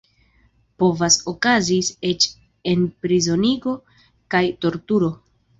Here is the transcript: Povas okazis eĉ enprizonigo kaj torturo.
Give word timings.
Povas 0.83 1.17
okazis 1.31 1.91
eĉ 2.11 2.27
enprizonigo 2.73 3.77
kaj 4.37 4.45
torturo. 4.65 5.13